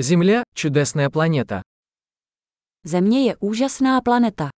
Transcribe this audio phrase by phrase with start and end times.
[0.00, 1.62] Земля– чудесная планета.
[2.84, 4.50] Země je úžasná planeta.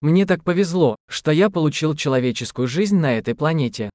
[0.00, 3.90] Мне так повезло, что я получил человеческую жизнь на этой планете.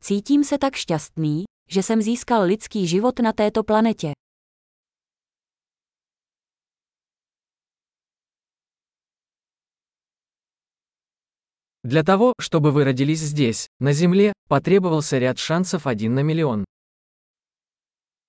[0.00, 4.12] Cítím se tak šťastný, že jsem získal lidský život na této planetě.
[11.83, 16.63] Для того, чтобы вы родились здесь, на Земле, потребовался ряд шансов один на миллион.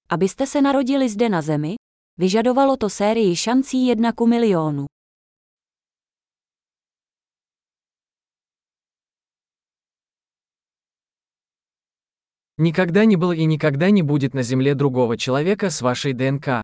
[0.08, 1.76] Abyste se narodili zde na Zemi,
[2.18, 4.86] vyžadovalo to sérii šancí jedna ku milionu.
[12.58, 16.62] Никогда не было и никогда не будет на Земле другого человека с вашей ДНК.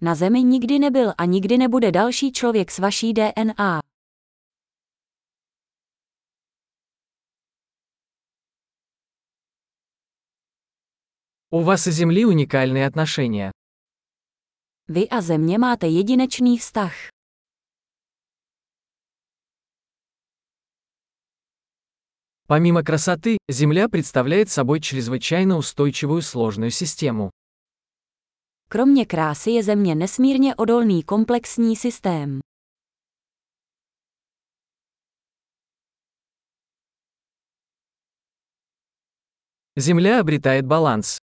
[0.00, 3.80] Na Zemi nikdy nebyl a nikdy nebude další člověk s vaší DNA.
[11.49, 13.51] У вас и Земли уникальные отношения.
[14.89, 16.93] Vy a Země máte jedinečný vztah.
[22.47, 27.31] Помимо красоты, Земля представляет собой чрезвычайно устойчивую сложную систему.
[28.69, 32.39] Kromě krásy je Země nesmírně odolný komplexní systém.
[39.77, 41.17] Земля обретает баланс.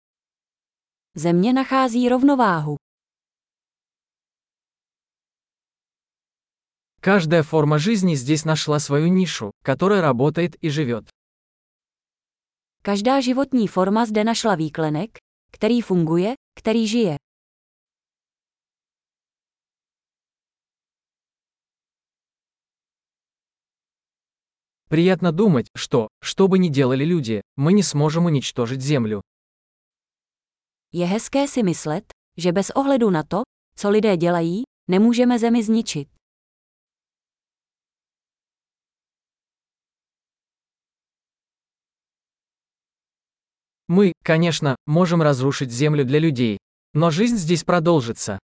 [1.15, 2.77] Země nachází rovnováhu.
[7.01, 11.09] Каждая форма жизни здесь нашла свою нишу, которая работает и живет.
[12.83, 15.19] Každá životní forma zde našla výklenek,
[15.53, 17.17] který funguje, který žije.
[24.89, 29.23] Приятно думать, что, что бы ни делали люди, мы не сможем уничтожить Землю.
[30.94, 32.04] Je hezké si myslet,
[32.38, 33.42] že bez ohledu na to,
[33.76, 36.08] co lidé dělají, nemůžeme Zemi zničit.
[43.90, 46.58] Мы, конечно, можем разрушить Землю для людей,
[46.94, 48.38] но жизнь здесь продолжится.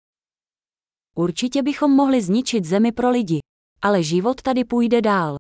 [1.16, 3.40] Určitě bychom mohli zničit Zemi pro lidi.
[3.82, 5.38] Ale život tady půjde dál.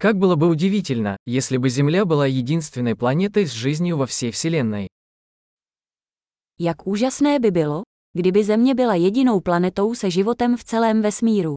[0.00, 4.86] Как было бы удивительно, если бы Земля была единственной планетой с жизнью во всей Вселенной.
[6.60, 7.82] Jak úžasné by bylo,
[8.16, 11.54] kdyby Země byla jedinou planetou se životem v celém vesmíru.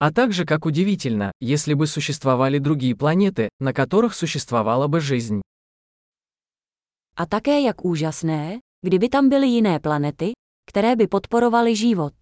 [0.00, 5.40] А также как удивительно, если бы существовали другие планеты, на которых существовала бы жизнь.
[7.16, 10.32] A také jak úžasné, kdyby tam byly jiné planety,
[10.65, 12.13] které by podporovaly život.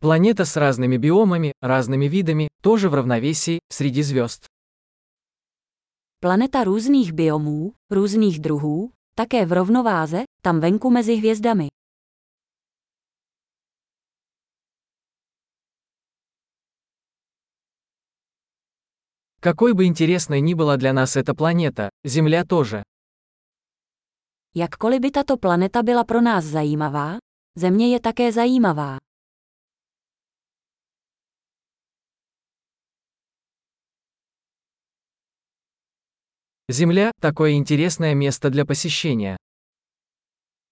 [0.00, 4.46] Планета с разными биомами, разными видами, тоже в равновесии, среди звезд.
[6.20, 11.68] Planeta různých biomů, různých druhů, také v rovnováze, tam venku mezi hvězdami.
[19.45, 22.81] Какой бы интересной ни была для нас эта планета, Земля тоже.
[24.55, 27.17] Jakkoliv by tato planeta byla pro nás zajímavá,
[27.55, 28.97] Země je také zajímavá.
[36.71, 39.35] Земля– такое интересное место для посещения.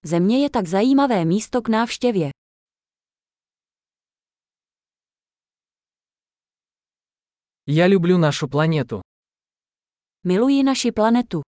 [0.02, 2.30] Země je tak zajímavé místo k návštěvě.
[7.66, 9.02] Я люблю нашу планету.
[10.24, 11.42] Miluji naši planetu.